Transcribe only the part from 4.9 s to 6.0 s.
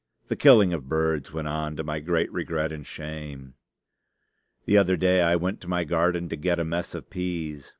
day I went to my